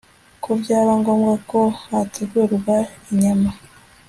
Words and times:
ko 0.43 0.49
byaba 0.61 0.91
ngombwa 1.01 1.33
ko 1.49 1.59
hategurwa 1.83 2.75
inyama 3.11 3.49